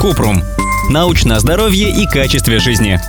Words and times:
Купрум. 0.00 0.42
Научное 0.90 1.38
здоровье 1.38 1.90
и 1.90 2.06
качестве 2.06 2.58
жизни. 2.58 3.00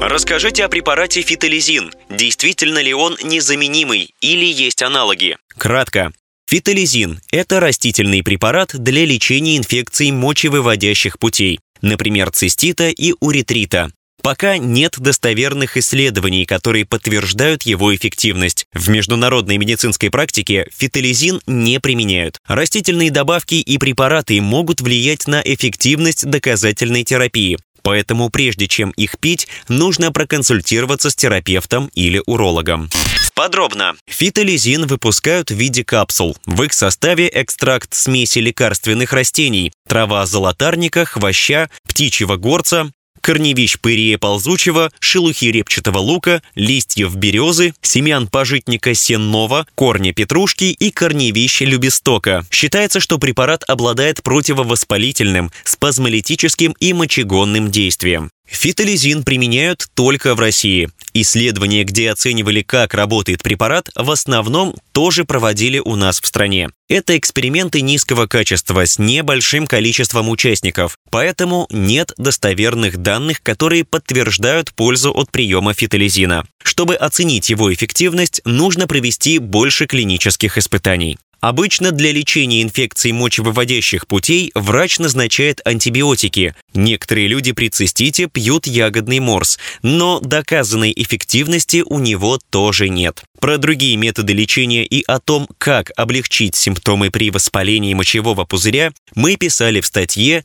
Расскажите 0.00 0.64
о 0.64 0.68
препарате 0.68 1.22
фитолизин. 1.22 1.92
Действительно 2.10 2.78
ли 2.82 2.92
он 2.92 3.16
незаменимый 3.22 4.14
или 4.20 4.44
есть 4.44 4.82
аналоги? 4.82 5.36
Кратко. 5.56 6.12
Фитолизин– 6.48 7.20
это 7.32 7.58
растительный 7.58 8.22
препарат 8.22 8.70
для 8.72 9.04
лечения 9.04 9.56
инфекций 9.56 10.12
мочевыводящих 10.12 11.18
путей, 11.18 11.58
например, 11.82 12.30
цистита 12.30 12.88
и 12.88 13.14
уретрита. 13.20 13.90
Пока 14.26 14.58
нет 14.58 14.96
достоверных 14.98 15.76
исследований, 15.76 16.46
которые 16.46 16.84
подтверждают 16.84 17.62
его 17.62 17.94
эффективность. 17.94 18.66
В 18.72 18.88
международной 18.88 19.56
медицинской 19.56 20.10
практике 20.10 20.68
фитолизин 20.76 21.40
не 21.46 21.78
применяют. 21.78 22.40
Растительные 22.48 23.12
добавки 23.12 23.54
и 23.54 23.78
препараты 23.78 24.40
могут 24.40 24.80
влиять 24.80 25.28
на 25.28 25.40
эффективность 25.42 26.26
доказательной 26.26 27.04
терапии. 27.04 27.56
Поэтому 27.82 28.28
прежде 28.28 28.66
чем 28.66 28.90
их 28.96 29.16
пить, 29.20 29.46
нужно 29.68 30.10
проконсультироваться 30.10 31.10
с 31.10 31.14
терапевтом 31.14 31.88
или 31.94 32.20
урологом. 32.26 32.90
Подробно. 33.36 33.94
Фитолизин 34.08 34.86
выпускают 34.86 35.50
в 35.50 35.54
виде 35.54 35.84
капсул. 35.84 36.36
В 36.46 36.64
их 36.64 36.72
составе 36.72 37.30
экстракт 37.32 37.94
смеси 37.94 38.40
лекарственных 38.40 39.12
растений, 39.12 39.72
трава 39.86 40.26
золотарника, 40.26 41.04
хвоща, 41.04 41.68
птичьего 41.86 42.36
горца, 42.36 42.90
корневищ 43.26 43.80
пырия 43.80 44.18
ползучего, 44.18 44.92
шелухи 45.00 45.46
репчатого 45.46 45.98
лука, 45.98 46.42
листьев 46.54 47.16
березы, 47.16 47.74
семян 47.82 48.28
пожитника 48.28 48.94
сенного, 48.94 49.66
корня 49.74 50.12
петрушки 50.12 50.66
и 50.66 50.92
корневищ 50.92 51.62
любестока. 51.62 52.46
Считается, 52.52 53.00
что 53.00 53.18
препарат 53.18 53.64
обладает 53.66 54.22
противовоспалительным, 54.22 55.50
спазмолитическим 55.64 56.76
и 56.78 56.92
мочегонным 56.92 57.72
действием. 57.72 58.30
Фитолизин 58.46 59.24
применяют 59.24 59.88
только 59.94 60.34
в 60.34 60.40
России. 60.40 60.88
Исследования, 61.12 61.84
где 61.84 62.10
оценивали, 62.10 62.62
как 62.62 62.94
работает 62.94 63.42
препарат, 63.42 63.90
в 63.94 64.10
основном 64.10 64.74
тоже 64.92 65.24
проводили 65.24 65.78
у 65.78 65.96
нас 65.96 66.20
в 66.20 66.26
стране. 66.26 66.68
Это 66.88 67.16
эксперименты 67.16 67.80
низкого 67.80 68.26
качества 68.26 68.86
с 68.86 68.98
небольшим 68.98 69.66
количеством 69.66 70.28
участников, 70.28 70.96
поэтому 71.10 71.66
нет 71.70 72.12
достоверных 72.16 72.98
данных, 72.98 73.42
которые 73.42 73.84
подтверждают 73.84 74.72
пользу 74.74 75.10
от 75.12 75.30
приема 75.30 75.74
фитолизина. 75.74 76.46
Чтобы 76.62 76.94
оценить 76.94 77.48
его 77.50 77.72
эффективность, 77.72 78.40
нужно 78.44 78.86
провести 78.86 79.38
больше 79.38 79.86
клинических 79.86 80.58
испытаний. 80.58 81.18
Обычно 81.40 81.92
для 81.92 82.12
лечения 82.12 82.62
инфекций 82.62 83.12
мочевыводящих 83.12 84.06
путей 84.06 84.50
врач 84.54 84.98
назначает 84.98 85.60
антибиотики. 85.64 86.54
Некоторые 86.74 87.28
люди 87.28 87.52
при 87.52 87.68
цистите 87.68 88.26
пьют 88.26 88.66
ягодный 88.66 89.20
морс, 89.20 89.58
но 89.82 90.20
доказанной 90.20 90.92
эффективности 90.96 91.82
у 91.86 91.98
него 91.98 92.38
тоже 92.50 92.88
нет. 92.88 93.22
Про 93.38 93.58
другие 93.58 93.96
методы 93.96 94.32
лечения 94.32 94.84
и 94.84 95.04
о 95.06 95.20
том, 95.20 95.46
как 95.58 95.92
облегчить 95.96 96.56
симптомы 96.56 97.10
при 97.10 97.30
воспалении 97.30 97.94
мочевого 97.94 98.44
пузыря, 98.44 98.92
мы 99.14 99.36
писали 99.36 99.80
в 99.80 99.86
статье 99.86 100.44